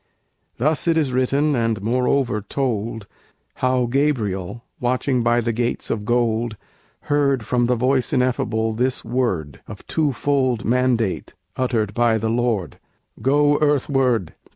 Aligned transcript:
Thus 0.57 0.87
it 0.87 0.97
is 0.97 1.13
written; 1.13 1.55
and 1.55 1.79
moreover 1.79 2.41
told 2.41 3.05
How 3.61 3.85
Gabriel, 3.85 4.63
watching 4.79 5.21
by 5.21 5.41
the 5.41 5.53
Gates 5.53 5.91
of 5.91 6.05
Gold, 6.05 6.57
Heard 7.01 7.45
from 7.45 7.67
the 7.67 7.75
Voice 7.75 8.11
Ineffable 8.11 8.73
this 8.73 9.05
word 9.05 9.61
Of 9.67 9.85
twofold 9.85 10.65
mandate 10.65 11.35
uttered 11.55 11.93
by 11.93 12.17
the 12.17 12.29
Lord: 12.29 12.79
"Go 13.21 13.59
earthward! 13.59 14.33